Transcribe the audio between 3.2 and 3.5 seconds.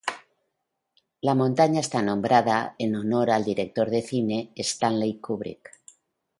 al